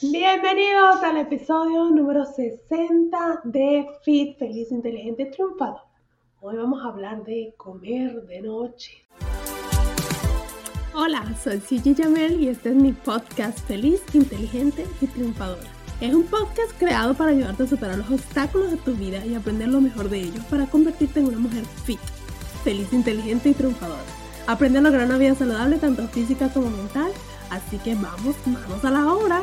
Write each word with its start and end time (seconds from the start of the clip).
Bienvenidos 0.00 1.02
al 1.02 1.16
episodio 1.16 1.90
número 1.90 2.24
60 2.24 3.40
de 3.42 3.84
Fit 4.04 4.38
Feliz, 4.38 4.70
Inteligente, 4.70 5.26
Triunfador. 5.26 5.80
Hoy 6.40 6.56
vamos 6.56 6.84
a 6.84 6.88
hablar 6.90 7.24
de 7.24 7.52
comer 7.56 8.22
de 8.26 8.42
noche. 8.42 9.08
Hola, 10.94 11.24
soy 11.42 11.60
Gigi 11.60 11.96
Jamel 11.96 12.40
y 12.40 12.48
este 12.48 12.68
es 12.68 12.76
mi 12.76 12.92
podcast 12.92 13.58
Feliz, 13.66 14.00
Inteligente 14.12 14.86
y 15.00 15.08
Triunfador. 15.08 15.58
Es 16.00 16.14
un 16.14 16.26
podcast 16.26 16.78
creado 16.78 17.14
para 17.14 17.32
ayudarte 17.32 17.64
a 17.64 17.66
superar 17.66 17.98
los 17.98 18.10
obstáculos 18.10 18.70
de 18.70 18.76
tu 18.76 18.94
vida 18.94 19.26
y 19.26 19.34
aprender 19.34 19.66
lo 19.66 19.80
mejor 19.80 20.08
de 20.08 20.20
ellos 20.20 20.44
para 20.44 20.66
convertirte 20.66 21.18
en 21.18 21.26
una 21.26 21.38
mujer 21.38 21.64
fit, 21.84 21.98
feliz, 22.62 22.92
inteligente 22.92 23.48
y 23.48 23.54
triunfadora. 23.54 24.02
Aprende 24.46 24.78
a 24.78 24.82
lograr 24.82 25.06
una 25.06 25.18
vida 25.18 25.34
saludable 25.34 25.76
tanto 25.78 26.06
física 26.06 26.48
como 26.50 26.70
mental 26.70 27.10
Así 27.50 27.78
que 27.78 27.94
vamos, 27.94 28.36
vamos 28.44 28.84
a 28.84 28.90
la 28.90 29.12
obra. 29.12 29.42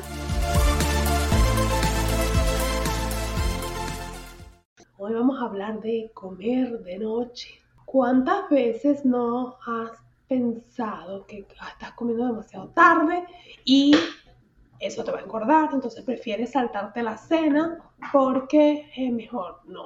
Hoy 5.07 5.13
vamos 5.13 5.39
a 5.39 5.45
hablar 5.45 5.81
de 5.81 6.09
comer 6.15 6.79
de 6.79 6.97
noche. 6.97 7.61
¿Cuántas 7.85 8.49
veces 8.49 9.05
no 9.05 9.55
has 9.63 9.91
pensado 10.27 11.27
que 11.27 11.45
estás 11.71 11.91
comiendo 11.91 12.25
demasiado 12.25 12.69
tarde 12.69 13.23
y 13.65 13.95
eso 14.79 15.03
te 15.03 15.11
va 15.11 15.19
a 15.19 15.21
engordar? 15.21 15.69
Entonces 15.73 16.03
prefieres 16.03 16.53
saltarte 16.53 17.03
la 17.03 17.17
cena 17.17 17.77
porque 18.11 18.89
es 18.97 19.13
mejor 19.13 19.59
no, 19.65 19.83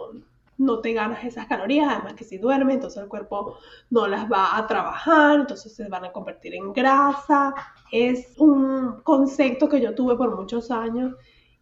no 0.58 0.80
te 0.80 0.94
ganas 0.94 1.26
esas 1.26 1.48
calorías, 1.48 1.92
además 1.92 2.14
que 2.14 2.24
si 2.24 2.38
duermes, 2.38 2.76
entonces 2.76 3.04
el 3.04 3.10
cuerpo 3.10 3.58
no 3.90 4.08
las 4.08 4.32
va 4.32 4.56
a 4.56 4.68
trabajar, 4.68 5.42
entonces 5.42 5.76
se 5.76 5.90
van 5.90 6.06
a 6.06 6.14
convertir 6.14 6.56
en 6.56 6.72
grasa. 6.72 7.54
Es 7.92 8.36
un 8.38 9.02
concepto 9.04 9.68
que 9.68 9.82
yo 9.82 9.94
tuve 9.94 10.16
por 10.16 10.34
muchos 10.34 10.72
años 10.72 11.14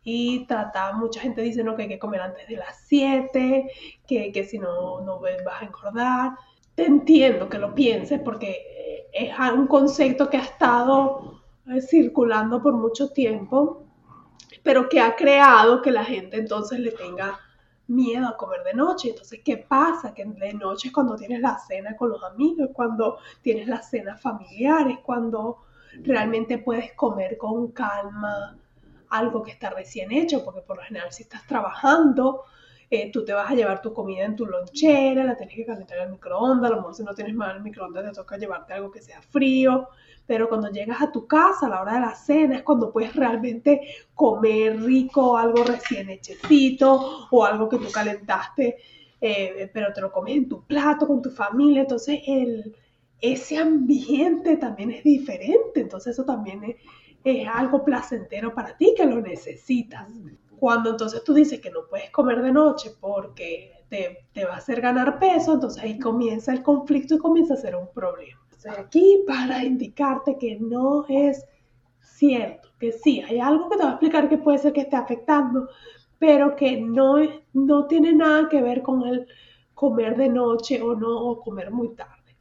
y 0.10 0.46
trataba, 0.46 0.94
mucha 0.94 1.20
gente 1.20 1.42
dice 1.42 1.66
no, 1.66 1.76
que 1.76 1.82
hay 1.82 1.90
que 1.90 2.00
comer 2.00 2.22
antes 2.22 2.48
de 2.48 2.56
las 2.56 2.80
7, 2.86 3.70
que, 4.08 4.32
que 4.32 4.44
si 4.46 4.58
no, 4.58 5.02
no 5.02 5.20
vas 5.20 5.62
a 5.62 5.66
engordar. 5.66 6.32
Te 6.76 6.86
entiendo 6.86 7.50
que 7.50 7.60
lo 7.60 7.76
pienses 7.76 8.22
porque 8.22 9.10
es 9.12 9.34
un 9.54 9.68
concepto 9.68 10.30
que 10.30 10.38
ha 10.38 10.44
estado 10.44 11.42
eh, 11.68 11.82
circulando 11.82 12.62
por 12.62 12.74
mucho 12.76 13.12
tiempo, 13.12 13.84
pero 14.64 14.88
que 14.88 15.02
ha 15.02 15.14
creado 15.14 15.82
que 15.82 15.92
la 15.92 16.06
gente 16.06 16.38
entonces 16.38 16.80
le 16.80 16.92
tenga 16.92 17.38
miedo 17.88 18.30
a 18.30 18.38
comer 18.38 18.64
de 18.64 18.76
noche. 18.76 19.10
Entonces, 19.10 19.42
¿qué 19.44 19.58
pasa? 19.58 20.14
Que 20.14 20.24
de 20.24 20.54
noche 20.54 20.88
es 20.88 20.94
cuando 20.94 21.18
tienes 21.18 21.42
la 21.42 21.60
cena 21.60 21.98
con 21.98 22.12
los 22.12 22.24
amigos, 22.24 22.70
cuando 22.72 23.18
tienes 23.42 23.68
las 23.68 23.90
cenas 23.90 24.22
familiares, 24.22 25.00
cuando 25.04 25.66
realmente 26.02 26.60
puedes 26.60 26.94
comer 26.94 27.38
con 27.38 27.74
calma 27.74 28.58
algo 29.10 29.44
que 29.44 29.52
está 29.52 29.70
recién 29.70 30.12
hecho, 30.12 30.44
porque 30.44 30.62
por 30.62 30.78
lo 30.78 30.84
general 30.84 31.12
si 31.12 31.24
estás 31.24 31.46
trabajando, 31.48 32.44
eh, 32.90 33.12
tú 33.12 33.26
te 33.26 33.34
vas 33.34 33.52
a 33.52 33.56
llevar 33.56 33.82
tu 33.82 33.94
comida 33.94 34.24
en 34.24 34.36
tu 34.36 34.46
lonchera, 34.46 35.24
la 35.24 35.36
tienes 35.36 35.56
que 35.56 35.66
calentar 35.66 35.98
en 35.98 36.06
el 36.06 36.12
microondas, 36.12 36.72
a 36.72 36.76
lo 36.76 36.82
mejor 36.82 36.96
si 36.96 37.04
no 37.04 37.14
tienes 37.14 37.36
más 37.36 37.56
el 37.56 37.62
microondas 37.62 38.06
te 38.06 38.12
toca 38.12 38.38
llevarte 38.38 38.74
algo 38.74 38.92
que 38.92 39.02
sea 39.02 39.22
frío, 39.22 39.90
pero 40.26 40.48
cuando 40.48 40.70
llegas 40.70 41.02
a 41.02 41.12
tu 41.12 41.28
casa 41.28 41.66
a 41.66 41.70
la 41.70 41.82
hora 41.82 41.96
de 41.96 42.00
la 42.02 42.16
cena 42.16 42.56
es 42.58 42.64
cuando 42.64 42.92
puedes 42.92 43.14
realmente 43.14 43.82
comer 44.16 44.82
rico, 44.82 45.38
algo 45.38 45.64
recién 45.64 46.10
hechecito 46.10 47.28
o 47.30 47.44
algo 47.44 47.68
que 47.68 47.78
tú 47.78 47.92
calentaste, 47.92 48.78
eh, 49.20 49.70
pero 49.74 49.92
te 49.92 50.00
lo 50.00 50.12
comes 50.12 50.38
en 50.38 50.48
tu 50.48 50.64
plato 50.64 51.08
con 51.08 51.22
tu 51.22 51.30
familia, 51.30 51.82
entonces 51.82 52.22
el, 52.26 52.74
ese 53.20 53.58
ambiente 53.58 54.58
también 54.58 54.92
es 54.92 55.04
diferente, 55.04 55.82
entonces 55.82 56.14
eso 56.14 56.24
también 56.24 56.64
es, 56.64 56.76
es 57.30 57.48
algo 57.48 57.84
placentero 57.84 58.54
para 58.54 58.76
ti 58.78 58.94
que 58.96 59.06
lo 59.06 59.22
necesitas. 59.22 60.08
Cuando 60.60 60.92
entonces 60.92 61.24
tú 61.24 61.34
dices 61.34 61.60
que 61.60 61.70
no 61.70 61.88
puedes 61.90 62.10
comer 62.12 62.42
de 62.42 62.52
noche 62.52 62.92
porque 63.00 63.72
te, 63.90 64.28
te 64.34 64.46
va 64.46 64.56
a 64.56 64.58
hacer 64.58 64.82
ganar 64.82 65.20
peso, 65.20 65.54
entonces 65.54 65.82
ahí 65.84 66.00
comienza 66.00 66.52
el 66.52 66.64
conflicto 66.64 67.16
y 67.16 67.20
comienza 67.20 67.54
a 67.54 67.58
ser 67.58 67.76
un 67.76 67.88
problema. 67.94 68.40
Estoy 68.52 68.72
aquí 68.78 69.24
para 69.28 69.64
indicarte 69.64 70.38
que 70.38 70.58
no 70.60 71.06
es 71.08 71.46
cierto, 72.02 72.70
que 72.80 72.92
sí, 72.92 73.22
hay 73.22 73.40
algo 73.40 73.70
que 73.70 73.78
te 73.78 73.84
va 73.84 73.90
a 73.90 73.94
explicar 73.94 74.30
que 74.30 74.38
puede 74.40 74.58
ser 74.58 74.74
que 74.74 74.82
esté 74.82 74.96
afectando, 74.96 75.70
pero 76.18 76.56
que 76.56 76.82
no, 76.82 77.18
no 77.54 77.86
tiene 77.86 78.14
nada 78.14 78.50
que 78.50 78.62
ver 78.62 78.82
con 78.82 79.06
el 79.06 79.28
comer 79.76 80.18
de 80.18 80.30
noche 80.30 80.82
o 80.82 80.96
no, 80.96 81.16
o 81.16 81.40
comer 81.40 81.70
muy 81.70 81.94
tarde. 81.94 82.36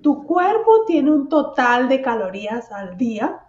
Tu 0.00 0.24
cuerpo 0.24 0.84
tiene 0.86 1.10
un 1.10 1.28
total 1.28 1.88
de 1.88 2.00
calorías 2.00 2.70
al 2.70 2.96
día 2.96 3.45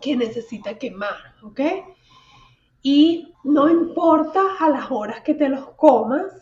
que 0.00 0.16
necesita 0.16 0.78
quemar, 0.78 1.34
¿ok? 1.42 1.60
Y 2.82 3.34
no 3.44 3.68
importa 3.68 4.40
a 4.58 4.68
las 4.68 4.90
horas 4.90 5.20
que 5.22 5.34
te 5.34 5.48
los 5.48 5.70
comas, 5.70 6.32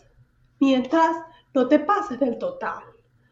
mientras 0.59 1.15
no 1.53 1.67
te 1.67 1.79
pases 1.79 2.19
del 2.19 2.37
total. 2.37 2.83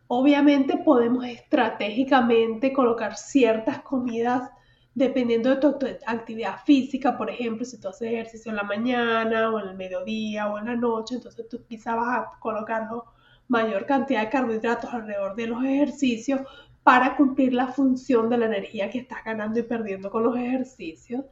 Obviamente 0.08 0.78
podemos 0.78 1.26
estratégicamente 1.26 2.74
colocar 2.74 3.16
ciertas 3.16 3.82
comidas 3.82 4.50
dependiendo 4.96 5.50
de 5.50 5.58
tu, 5.58 5.76
actividad 6.06 6.58
física, 6.66 7.18
por 7.18 7.30
ejemplo, 7.30 7.66
si 7.66 7.80
tú 7.80 7.88
haces 7.88 8.12
ejercicio 8.12 8.52
en 8.52 8.58
la 8.58 8.64
mañana 8.64 9.50
o 9.50 9.60
en 9.60 9.70
el 9.70 9.76
mediodía 9.76 10.48
o 10.52 10.60
en 10.60 10.66
la 10.66 10.76
noche, 10.76 11.16
entonces 11.16 11.48
tú 11.50 11.64
quizás 11.68 11.96
vas 11.96 12.20
a 12.20 12.40
colocarlo 12.40 13.06
mayor 13.48 13.86
cantidad 13.86 14.22
de 14.22 14.30
carbohidratos 14.30 14.94
alrededor 14.94 15.36
de 15.36 15.48
los 15.48 15.64
ejercicios 15.64 16.42
para 16.84 17.16
cumplir 17.16 17.54
la 17.54 17.68
función 17.68 18.30
de 18.30 18.38
la 18.38 18.46
energía 18.46 18.90
que 18.90 19.00
estás 19.00 19.24
ganando 19.24 19.60
y 19.60 19.64
perdiendo 19.64 20.12
con 20.12 20.24
los 20.24 20.36
ejercicios. 20.38 21.26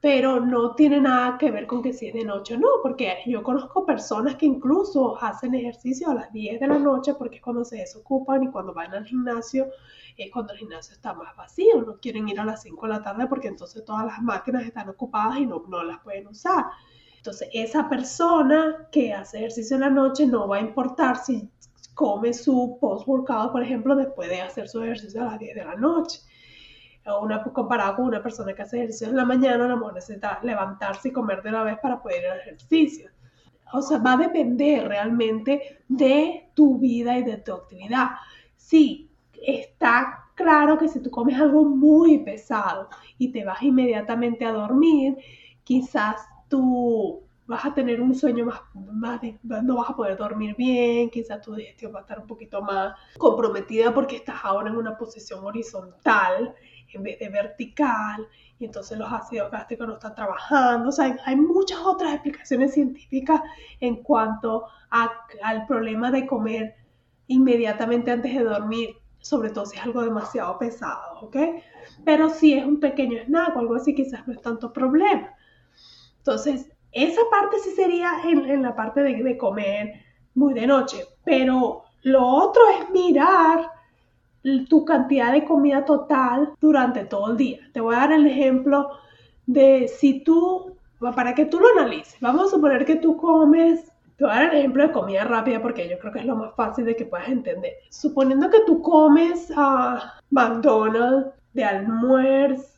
Pero 0.00 0.40
no 0.40 0.74
tiene 0.74 0.98
nada 0.98 1.36
que 1.36 1.50
ver 1.50 1.66
con 1.66 1.82
que 1.82 1.92
si 1.92 2.06
es 2.06 2.14
de 2.14 2.24
noche 2.24 2.54
o 2.54 2.58
no, 2.58 2.68
porque 2.82 3.18
yo 3.26 3.42
conozco 3.42 3.84
personas 3.84 4.36
que 4.36 4.46
incluso 4.46 5.22
hacen 5.22 5.54
ejercicio 5.54 6.10
a 6.10 6.14
las 6.14 6.32
10 6.32 6.58
de 6.58 6.66
la 6.66 6.78
noche 6.78 7.14
porque 7.14 7.36
es 7.36 7.42
cuando 7.42 7.66
se 7.66 7.76
desocupan 7.76 8.42
y 8.42 8.50
cuando 8.50 8.72
van 8.72 8.94
al 8.94 9.04
gimnasio 9.04 9.68
es 10.16 10.30
cuando 10.30 10.52
el 10.52 10.58
gimnasio 10.58 10.94
está 10.94 11.14
más 11.14 11.34
vacío, 11.36 11.82
no 11.82 11.98
quieren 11.98 12.28
ir 12.28 12.40
a 12.40 12.44
las 12.44 12.62
5 12.62 12.86
de 12.86 12.92
la 12.92 13.02
tarde 13.02 13.26
porque 13.26 13.48
entonces 13.48 13.84
todas 13.84 14.06
las 14.06 14.22
máquinas 14.22 14.64
están 14.64 14.88
ocupadas 14.88 15.38
y 15.38 15.46
no, 15.46 15.62
no 15.68 15.82
las 15.82 16.00
pueden 16.00 16.28
usar. 16.28 16.64
Entonces, 17.16 17.48
esa 17.52 17.88
persona 17.88 18.88
que 18.90 19.12
hace 19.12 19.38
ejercicio 19.38 19.76
en 19.76 19.82
la 19.82 19.90
noche 19.90 20.26
no 20.26 20.48
va 20.48 20.56
a 20.56 20.60
importar 20.60 21.16
si 21.16 21.50
come 22.00 22.32
su 22.32 22.78
post-workout, 22.80 23.52
por 23.52 23.62
ejemplo, 23.62 23.94
después 23.94 24.30
de 24.30 24.40
hacer 24.40 24.66
su 24.70 24.82
ejercicio 24.82 25.20
a 25.20 25.32
las 25.32 25.38
10 25.38 25.54
de 25.54 25.64
la 25.66 25.74
noche. 25.74 26.20
Una, 27.20 27.42
comparado 27.42 27.96
con 27.96 28.06
una 28.06 28.22
persona 28.22 28.54
que 28.54 28.62
hace 28.62 28.78
ejercicio 28.78 29.08
en 29.08 29.16
la 29.16 29.26
mañana, 29.26 29.66
a 29.66 29.68
lo 29.68 29.76
mejor 29.76 29.92
necesita 29.92 30.40
levantarse 30.42 31.08
y 31.08 31.12
comer 31.12 31.42
de 31.42 31.50
una 31.50 31.62
vez 31.62 31.78
para 31.82 32.00
poder 32.00 32.22
ir 32.22 32.30
al 32.30 32.38
ejercicio. 32.40 33.10
O 33.74 33.82
sea, 33.82 33.98
va 33.98 34.14
a 34.14 34.16
depender 34.16 34.88
realmente 34.88 35.82
de 35.88 36.50
tu 36.54 36.78
vida 36.78 37.18
y 37.18 37.22
de 37.22 37.36
tu 37.36 37.52
actividad. 37.52 38.12
Sí, 38.56 39.10
está 39.46 40.24
claro 40.34 40.78
que 40.78 40.88
si 40.88 41.02
tú 41.02 41.10
comes 41.10 41.38
algo 41.38 41.64
muy 41.66 42.20
pesado 42.20 42.88
y 43.18 43.30
te 43.30 43.44
vas 43.44 43.62
inmediatamente 43.62 44.46
a 44.46 44.52
dormir, 44.52 45.18
quizás 45.64 46.16
tú 46.48 47.24
vas 47.50 47.64
a 47.64 47.74
tener 47.74 48.00
un 48.00 48.14
sueño 48.14 48.46
más, 48.46 49.20
no 49.42 49.76
vas 49.76 49.90
a 49.90 49.96
poder 49.96 50.16
dormir 50.16 50.54
bien, 50.56 51.10
quizás 51.10 51.40
tu 51.40 51.52
digestión 51.52 51.92
va 51.92 51.98
a 51.98 52.02
estar 52.02 52.20
un 52.20 52.28
poquito 52.28 52.62
más 52.62 52.94
comprometida 53.18 53.92
porque 53.92 54.14
estás 54.14 54.36
ahora 54.44 54.70
en 54.70 54.76
una 54.76 54.96
posición 54.96 55.44
horizontal 55.44 56.54
en 56.92 57.02
vez 57.02 57.18
de 57.18 57.28
vertical 57.28 58.24
y 58.60 58.66
entonces 58.66 58.96
los 58.96 59.12
ácidos 59.12 59.50
gástricos 59.50 59.88
no 59.88 59.94
están 59.94 60.14
trabajando. 60.14 60.90
O 60.90 60.92
sea, 60.92 61.16
hay, 61.24 61.34
muchas 61.34 61.78
otras 61.80 62.12
explicaciones 62.14 62.72
científicas 62.72 63.40
en 63.80 63.96
cuanto 64.04 64.66
al 64.90 65.66
problema 65.66 66.12
de 66.12 66.28
comer 66.28 66.76
inmediatamente 67.26 68.12
antes 68.12 68.32
de 68.32 68.44
dormir, 68.44 68.90
sobre 69.18 69.50
todo 69.50 69.66
si 69.66 69.76
es 69.76 69.82
algo 69.82 70.02
demasiado 70.02 70.56
pesado, 70.56 71.20
¿ok? 71.22 71.36
Pero 72.04 72.30
si 72.30 72.54
es 72.54 72.64
un 72.64 72.78
pequeño 72.78 73.20
snack 73.24 73.56
o 73.56 73.58
algo 73.58 73.74
así, 73.74 73.92
quizás 73.92 74.24
no 74.28 74.34
es 74.34 74.40
tanto 74.40 74.72
problema. 74.72 75.34
Entonces, 76.18 76.70
esa 76.92 77.20
parte 77.30 77.58
sí 77.58 77.70
sería 77.70 78.12
en, 78.24 78.62
la 78.62 78.74
parte 78.74 79.02
de, 79.02 79.36
comer 79.36 79.94
muy 80.34 80.54
de 80.54 80.66
noche, 80.66 81.04
pero 81.24 81.84
lo 82.02 82.26
otro 82.26 82.62
es 82.78 82.90
mirar 82.90 83.70
tu 84.68 84.84
cantidad 84.84 85.32
de 85.32 85.44
comida 85.44 85.84
total 85.84 86.52
durante 86.60 87.04
todo 87.04 87.32
el 87.32 87.36
día. 87.36 87.58
Te 87.72 87.80
voy 87.80 87.94
a 87.94 87.98
dar 87.98 88.12
el 88.12 88.26
ejemplo 88.26 88.90
de 89.46 89.88
si 89.88 90.24
tú, 90.24 90.76
para 91.14 91.34
que 91.34 91.46
tú 91.46 91.60
lo 91.60 91.68
analices, 91.78 92.16
vamos 92.20 92.46
a 92.46 92.56
suponer 92.56 92.84
que 92.84 92.96
tú 92.96 93.16
comes, 93.16 93.92
te 94.16 94.24
voy 94.24 94.32
a 94.32 94.36
dar 94.36 94.50
el 94.52 94.58
ejemplo 94.58 94.86
de 94.86 94.92
comida 94.92 95.24
rápida 95.24 95.60
porque 95.60 95.88
yo 95.88 95.98
creo 95.98 96.12
que 96.12 96.20
es 96.20 96.26
lo 96.26 96.36
más 96.36 96.54
fácil 96.54 96.84
de 96.84 96.96
que 96.96 97.04
puedas 97.04 97.28
entender. 97.28 97.74
Suponiendo 97.90 98.50
que 98.50 98.60
tú 98.66 98.82
comes 98.82 99.52
a 99.56 100.14
McDonald's 100.30 101.30
de 101.52 101.64
almuerzo, 101.64 102.69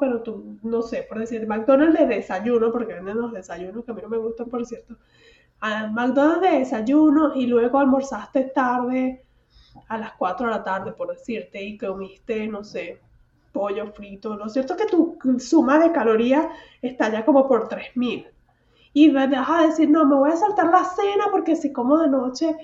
pero 0.00 0.22
tú, 0.22 0.58
no 0.62 0.82
sé, 0.82 1.06
por 1.08 1.18
decir, 1.18 1.46
McDonald's 1.46 1.98
de 1.98 2.06
desayuno, 2.06 2.70
porque 2.70 2.94
venden 2.94 3.20
los 3.20 3.32
desayunos 3.32 3.84
que 3.84 3.92
a 3.92 3.94
mí 3.94 4.02
no 4.02 4.08
me 4.08 4.18
gustan, 4.18 4.48
por 4.48 4.64
cierto. 4.66 4.96
A 5.60 5.86
McDonald's 5.86 6.42
de 6.42 6.58
desayuno 6.58 7.34
y 7.34 7.46
luego 7.46 7.78
almorzaste 7.78 8.44
tarde 8.54 9.24
a 9.88 9.98
las 9.98 10.12
4 10.14 10.46
de 10.46 10.52
la 10.52 10.64
tarde, 10.64 10.92
por 10.92 11.08
decirte, 11.08 11.62
y 11.62 11.78
comiste, 11.78 12.46
no 12.46 12.62
sé, 12.62 13.00
pollo 13.52 13.92
frito. 13.92 14.36
Lo 14.36 14.48
cierto 14.48 14.76
que 14.76 14.86
tu 14.86 15.16
suma 15.38 15.78
de 15.78 15.92
calorías 15.92 16.46
está 16.82 17.10
ya 17.10 17.24
como 17.24 17.48
por 17.48 17.68
3000. 17.68 18.26
Y 18.92 19.10
me 19.10 19.26
vas 19.26 19.48
a 19.50 19.66
decir, 19.66 19.88
no, 19.90 20.04
me 20.06 20.16
voy 20.16 20.30
a 20.30 20.36
saltar 20.36 20.66
la 20.66 20.84
cena 20.84 21.24
porque 21.30 21.56
si 21.56 21.72
como 21.72 21.98
de 21.98 22.08
noche 22.08 22.54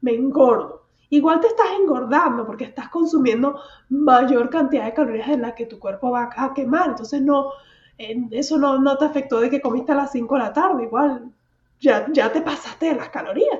me 0.00 0.12
engordo. 0.12 0.85
Igual 1.10 1.40
te 1.40 1.48
estás 1.48 1.68
engordando 1.78 2.44
porque 2.46 2.64
estás 2.64 2.88
consumiendo 2.88 3.60
mayor 3.88 4.50
cantidad 4.50 4.84
de 4.84 4.94
calorías 4.94 5.28
de 5.28 5.38
las 5.38 5.52
que 5.54 5.66
tu 5.66 5.78
cuerpo 5.78 6.10
va 6.10 6.30
a 6.36 6.54
quemar. 6.54 6.90
Entonces 6.90 7.22
no, 7.22 7.52
eso 7.98 8.58
no, 8.58 8.78
no 8.78 8.98
te 8.98 9.04
afectó 9.04 9.40
de 9.40 9.50
que 9.50 9.60
comiste 9.60 9.92
a 9.92 9.96
las 9.96 10.12
5 10.12 10.34
de 10.34 10.40
la 10.40 10.52
tarde. 10.52 10.84
Igual 10.84 11.30
ya, 11.80 12.06
ya 12.12 12.32
te 12.32 12.42
pasaste 12.42 12.86
de 12.86 12.96
las 12.96 13.10
calorías. 13.10 13.58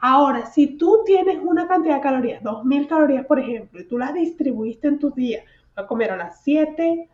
Ahora, 0.00 0.46
si 0.46 0.78
tú 0.78 1.02
tienes 1.04 1.40
una 1.42 1.66
cantidad 1.66 1.96
de 1.96 2.00
calorías, 2.00 2.42
2000 2.42 2.86
calorías 2.86 3.26
por 3.26 3.40
ejemplo, 3.40 3.80
y 3.80 3.84
tú 3.84 3.98
las 3.98 4.14
distribuiste 4.14 4.86
en 4.88 4.98
tus 4.98 5.14
días, 5.14 5.44
vas 5.74 5.84
a 5.84 5.88
comer 5.88 6.12
a 6.12 6.16
las 6.16 6.40
7, 6.42 7.08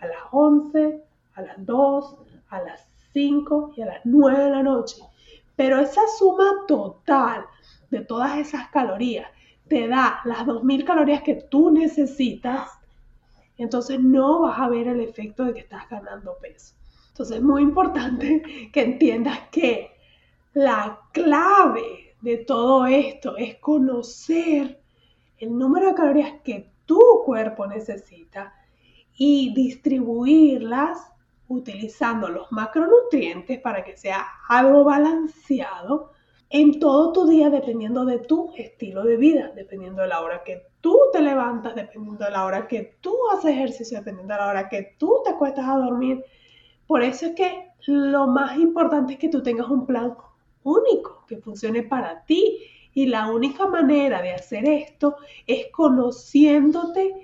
a 0.00 0.06
las 0.06 0.18
11, 0.30 1.02
a 1.34 1.42
las 1.42 1.66
2, 1.66 2.16
a 2.50 2.62
las 2.62 2.88
5 3.12 3.72
y 3.76 3.82
a 3.82 3.86
las 3.86 4.00
9 4.04 4.44
de 4.44 4.50
la 4.50 4.62
noche. 4.62 5.02
Pero 5.62 5.78
esa 5.78 6.00
suma 6.18 6.66
total 6.66 7.46
de 7.88 8.00
todas 8.00 8.36
esas 8.36 8.68
calorías 8.70 9.30
te 9.68 9.86
da 9.86 10.20
las 10.24 10.44
2000 10.44 10.84
calorías 10.84 11.22
que 11.22 11.36
tú 11.36 11.70
necesitas, 11.70 12.68
entonces 13.56 14.00
no 14.00 14.40
vas 14.40 14.58
a 14.58 14.68
ver 14.68 14.88
el 14.88 15.00
efecto 15.00 15.44
de 15.44 15.54
que 15.54 15.60
estás 15.60 15.88
ganando 15.88 16.36
peso. 16.42 16.74
Entonces 17.10 17.36
es 17.36 17.42
muy 17.44 17.62
importante 17.62 18.42
que 18.72 18.82
entiendas 18.82 19.38
que 19.52 19.92
la 20.52 20.98
clave 21.12 22.16
de 22.20 22.38
todo 22.38 22.86
esto 22.86 23.36
es 23.36 23.54
conocer 23.58 24.80
el 25.38 25.56
número 25.56 25.90
de 25.90 25.94
calorías 25.94 26.40
que 26.42 26.72
tu 26.86 27.22
cuerpo 27.24 27.68
necesita 27.68 28.52
y 29.16 29.54
distribuirlas 29.54 31.12
utilizando 31.52 32.28
los 32.28 32.50
macronutrientes 32.50 33.60
para 33.60 33.84
que 33.84 33.96
sea 33.96 34.26
algo 34.48 34.84
balanceado 34.84 36.12
en 36.48 36.78
todo 36.80 37.12
tu 37.12 37.26
día 37.26 37.50
dependiendo 37.50 38.04
de 38.04 38.18
tu 38.18 38.52
estilo 38.56 39.04
de 39.04 39.16
vida, 39.16 39.52
dependiendo 39.54 40.02
de 40.02 40.08
la 40.08 40.20
hora 40.20 40.42
que 40.44 40.66
tú 40.80 40.98
te 41.12 41.20
levantas, 41.20 41.74
dependiendo 41.74 42.24
de 42.24 42.30
la 42.30 42.44
hora 42.44 42.66
que 42.68 42.96
tú 43.00 43.16
haces 43.32 43.52
ejercicio, 43.52 43.98
dependiendo 43.98 44.34
de 44.34 44.40
la 44.40 44.48
hora 44.48 44.68
que 44.68 44.94
tú 44.98 45.20
te 45.24 45.30
acuestas 45.30 45.66
a 45.66 45.76
dormir. 45.76 46.24
Por 46.86 47.02
eso 47.02 47.26
es 47.26 47.34
que 47.34 47.68
lo 47.86 48.26
más 48.26 48.58
importante 48.58 49.14
es 49.14 49.18
que 49.18 49.28
tú 49.28 49.42
tengas 49.42 49.68
un 49.68 49.86
plan 49.86 50.14
único, 50.62 51.24
que 51.26 51.38
funcione 51.38 51.82
para 51.82 52.24
ti. 52.24 52.58
Y 52.94 53.06
la 53.06 53.30
única 53.30 53.66
manera 53.66 54.20
de 54.20 54.32
hacer 54.32 54.68
esto 54.68 55.16
es 55.46 55.68
conociéndote 55.72 57.14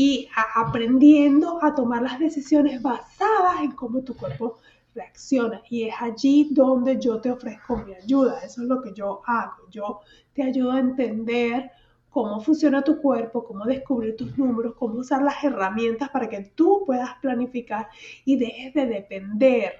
y 0.00 0.28
aprendiendo 0.54 1.58
a 1.60 1.74
tomar 1.74 2.02
las 2.02 2.20
decisiones 2.20 2.80
basadas 2.80 3.62
en 3.64 3.72
cómo 3.72 4.04
tu 4.04 4.14
cuerpo 4.16 4.58
reacciona. 4.94 5.60
Y 5.68 5.88
es 5.88 5.94
allí 6.00 6.50
donde 6.52 7.00
yo 7.00 7.20
te 7.20 7.32
ofrezco 7.32 7.78
mi 7.78 7.94
ayuda. 7.94 8.38
Eso 8.44 8.62
es 8.62 8.68
lo 8.68 8.80
que 8.80 8.92
yo 8.94 9.22
hago. 9.26 9.68
Yo 9.72 9.98
te 10.34 10.44
ayudo 10.44 10.70
a 10.70 10.78
entender 10.78 11.72
cómo 12.10 12.40
funciona 12.40 12.84
tu 12.84 13.02
cuerpo, 13.02 13.42
cómo 13.42 13.64
descubrir 13.64 14.16
tus 14.16 14.38
números, 14.38 14.76
cómo 14.78 15.00
usar 15.00 15.20
las 15.20 15.42
herramientas 15.42 16.10
para 16.10 16.28
que 16.28 16.42
tú 16.54 16.84
puedas 16.86 17.16
planificar 17.20 17.88
y 18.24 18.36
dejes 18.36 18.74
de 18.74 18.86
depender 18.86 19.72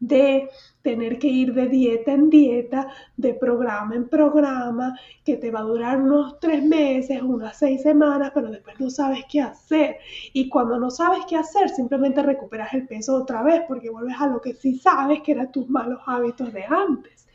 de 0.00 0.48
tener 0.80 1.18
que 1.18 1.28
ir 1.28 1.52
de 1.52 1.68
dieta 1.68 2.12
en 2.12 2.30
dieta, 2.30 2.88
de 3.18 3.34
programa 3.34 3.94
en 3.94 4.08
programa, 4.08 4.98
que 5.24 5.36
te 5.36 5.50
va 5.50 5.60
a 5.60 5.64
durar 5.64 6.00
unos 6.00 6.40
tres 6.40 6.64
meses, 6.64 7.22
unas 7.22 7.58
seis 7.58 7.82
semanas, 7.82 8.32
pero 8.34 8.50
después 8.50 8.80
no 8.80 8.88
sabes 8.88 9.24
qué 9.30 9.42
hacer. 9.42 9.98
Y 10.32 10.48
cuando 10.48 10.78
no 10.78 10.90
sabes 10.90 11.20
qué 11.28 11.36
hacer, 11.36 11.68
simplemente 11.68 12.22
recuperas 12.22 12.72
el 12.72 12.86
peso 12.86 13.14
otra 13.14 13.42
vez 13.42 13.62
porque 13.68 13.90
vuelves 13.90 14.16
a 14.18 14.26
lo 14.26 14.40
que 14.40 14.54
sí 14.54 14.78
sabes 14.78 15.20
que 15.20 15.32
eran 15.32 15.52
tus 15.52 15.68
malos 15.68 16.00
hábitos 16.06 16.52
de 16.52 16.64
antes. 16.64 17.28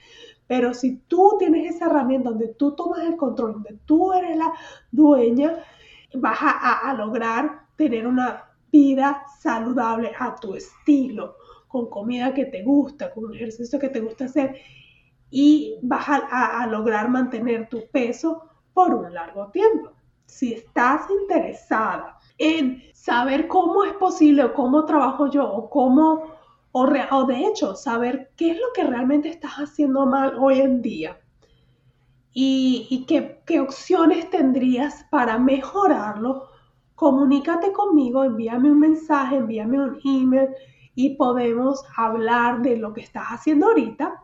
Pero 0.48 0.74
si 0.74 0.98
tú 1.08 1.36
tienes 1.38 1.76
esa 1.76 1.86
herramienta 1.86 2.30
donde 2.30 2.50
tú 2.50 2.76
tomas 2.76 3.00
el 3.02 3.16
control, 3.16 3.54
donde 3.54 3.78
tú 3.86 4.12
eres 4.14 4.38
la 4.38 4.52
dueña, 4.92 5.56
vas 6.16 6.38
a, 6.42 6.90
a 6.90 6.94
lograr 6.96 7.66
tener 7.76 8.08
una 8.08 8.44
vida 8.72 9.24
saludable 9.40 10.12
a 10.18 10.36
tu 10.36 10.56
estilo 10.56 11.36
con 11.76 11.90
comida 11.90 12.34
que 12.34 12.46
te 12.46 12.64
gusta, 12.64 13.12
con 13.14 13.26
un 13.26 13.36
ejercicio 13.36 13.78
que 13.78 13.90
te 13.90 14.00
gusta 14.00 14.26
hacer 14.26 14.56
y 15.30 15.78
vas 15.82 16.06
a, 16.08 16.66
lograr 16.68 17.10
mantener 17.10 17.68
tu 17.68 17.86
peso 17.92 18.44
por 18.74 18.94
un 18.94 19.14
largo 19.14 19.48
tiempo. 19.52 19.92
Si 20.26 20.54
estás 20.54 21.02
interesada 21.10 22.18
en 22.38 22.82
saber 22.94 23.50
cómo 23.50 23.84
es 23.84 23.92
posible 23.96 24.46
o 24.46 24.54
cómo 24.54 24.86
trabajo 24.86 25.30
yo 25.30 25.46
o 25.46 25.70
cómo, 25.70 26.24
o, 26.72 27.26
de 27.26 27.46
hecho, 27.46 27.76
saber 27.76 28.32
qué 28.38 28.52
es 28.52 28.58
lo 28.58 28.68
que 28.74 28.86
realmente 28.86 29.28
estás 29.28 29.56
haciendo 29.56 30.06
mal 30.06 30.38
hoy 30.40 30.62
en 30.62 30.82
día 30.82 31.20
y, 32.32 33.06
qué 33.06 33.60
opciones 33.60 34.30
tendrías 34.30 35.06
para 35.12 35.38
mejorarlo, 35.38 36.48
comunícate 36.96 37.74
conmigo, 37.74 38.24
envíame 38.24 38.72
un 38.72 38.80
mensaje, 38.80 39.36
envíame 39.36 39.78
un 39.78 40.00
email 40.06 40.48
y 40.96 41.16
podemos 41.16 41.84
hablar 41.96 42.62
de 42.62 42.78
lo 42.78 42.94
que 42.94 43.02
estás 43.02 43.28
haciendo 43.28 43.68
ahorita 43.68 44.22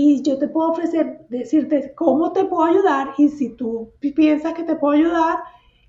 y 0.00 0.22
yo 0.22 0.38
te 0.38 0.46
puedo 0.46 0.70
ofrecer, 0.70 1.26
decirte 1.28 1.92
cómo 1.96 2.32
te 2.32 2.44
puedo 2.44 2.64
ayudar 2.64 3.14
y 3.18 3.28
si 3.30 3.56
tú 3.56 3.92
piensas 4.14 4.54
que 4.54 4.62
te 4.62 4.76
puedo 4.76 4.94
ayudar, 4.94 5.38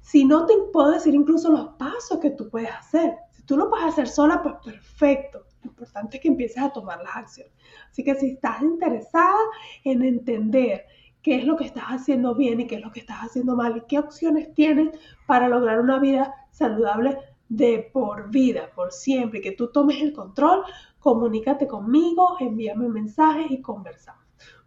si 0.02 0.26
no 0.26 0.48
te 0.48 0.54
puedo 0.74 0.92
decir 0.92 1.14
incluso 1.14 1.52
los 1.52 1.76
pasos 1.76 2.18
que 2.20 2.32
tú 2.32 2.50
puedes 2.50 2.72
hacer. 2.72 3.16
Si 3.30 3.44
tú 3.44 3.56
lo 3.56 3.70
puedes 3.70 3.86
hacer 3.86 4.08
sola, 4.08 4.42
pues 4.42 4.56
perfecto. 4.64 5.46
Lo 5.62 5.70
importante 5.70 6.18
es 6.18 6.24
que 6.24 6.30
empieces 6.30 6.64
a 6.64 6.72
tomar 6.72 7.04
las 7.04 7.16
acciones. 7.18 7.54
Así 7.92 8.04
que 8.04 8.16
si 8.16 8.32
estás 8.32 8.62
interesada 8.64 9.38
en 9.84 10.02
entender 10.02 10.86
qué 11.22 11.36
es 11.36 11.46
lo 11.46 11.56
que 11.56 11.66
estás 11.66 11.86
haciendo 11.86 12.34
bien 12.34 12.62
y 12.62 12.66
qué 12.68 12.76
es 12.76 12.82
lo 12.82 12.92
que 12.92 13.02
estás 13.02 13.20
haciendo 13.20 13.56
mal 13.56 13.78
y 13.78 13.82
qué 13.88 14.00
opciones 14.00 14.54
tienes 14.56 14.90
para 15.28 15.50
lograr 15.50 15.82
una 15.82 16.00
vida 16.00 16.34
saludable, 16.52 17.18
de 17.50 17.90
por 17.92 18.30
vida, 18.30 18.70
por 18.76 18.92
siempre, 18.92 19.42
que 19.42 19.52
tú 19.52 19.72
tomes 19.72 20.02
el 20.02 20.14
control, 20.14 20.64
comunícate 21.00 21.68
conmigo, 21.68 22.38
envíame 22.40 22.86
un 22.86 22.94
mensaje 22.94 23.48
y 23.50 23.62
conversamos. 23.62 24.24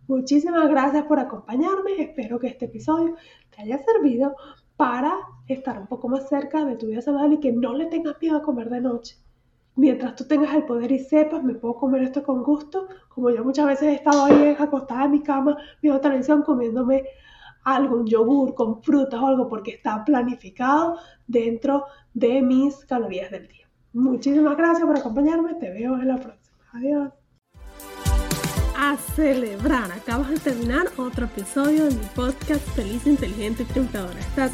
Muchísimas 0.08 0.68
gracias 0.68 1.04
por 1.04 1.20
acompañarme, 1.20 2.02
espero 2.02 2.40
que 2.40 2.48
este 2.48 2.64
episodio 2.64 3.14
te 3.54 3.62
haya 3.62 3.78
servido 3.78 4.34
para 4.76 5.14
estar 5.46 5.78
un 5.78 5.86
poco 5.86 6.08
más 6.08 6.28
cerca 6.28 6.64
de 6.64 6.76
tu 6.76 6.86
vida 6.86 7.00
saludable 7.00 7.36
y 7.36 7.40
que 7.40 7.52
no 7.52 7.72
le 7.72 7.86
tengas 7.86 8.20
miedo 8.20 8.36
a 8.36 8.42
comer 8.42 8.68
de 8.68 8.80
noche. 8.80 9.16
Mientras 9.76 10.16
tú 10.16 10.24
tengas 10.26 10.54
el 10.54 10.64
poder 10.64 10.90
y 10.92 10.98
sepas, 10.98 11.42
me 11.44 11.54
puedo 11.54 11.76
comer 11.76 12.02
esto 12.02 12.22
con 12.22 12.42
gusto, 12.42 12.88
como 13.08 13.30
yo 13.30 13.44
muchas 13.44 13.66
veces 13.66 13.88
he 13.88 13.94
estado 13.94 14.24
ahí 14.24 14.54
acostada 14.58 15.04
en 15.04 15.12
mi 15.12 15.22
cama 15.22 15.56
viendo 15.80 16.00
televisión 16.00 16.42
comiéndome 16.42 17.04
algún 17.64 18.06
yogur 18.06 18.54
con 18.54 18.82
frutas 18.82 19.20
o 19.20 19.26
algo 19.26 19.48
porque 19.48 19.72
está 19.72 20.04
planificado 20.04 20.98
dentro 21.26 21.84
de 22.14 22.42
mis 22.42 22.84
calorías 22.84 23.30
del 23.30 23.48
día. 23.48 23.68
Muchísimas 23.92 24.56
gracias 24.56 24.86
por 24.86 24.98
acompañarme, 24.98 25.54
te 25.54 25.70
veo 25.70 25.94
en 25.96 26.08
la 26.08 26.16
próxima. 26.16 26.56
Adiós. 26.72 27.12
A 28.76 28.96
celebrar, 28.96 29.92
acabas 29.92 30.30
de 30.30 30.38
terminar 30.38 30.86
otro 30.96 31.26
episodio 31.26 31.84
de 31.84 31.94
mi 31.94 32.06
podcast 32.14 32.66
Feliz, 32.70 33.06
Inteligente 33.06 33.62
y 33.62 33.66
Triunfadora. 33.66 34.18
Estás 34.18 34.52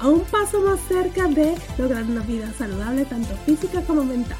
a 0.00 0.08
un 0.08 0.20
paso 0.20 0.60
más 0.60 0.80
cerca 0.80 1.26
de 1.28 1.54
lograr 1.78 2.04
una 2.04 2.20
vida 2.22 2.52
saludable, 2.52 3.04
tanto 3.04 3.34
física 3.46 3.80
como 3.82 4.04
mental. 4.04 4.38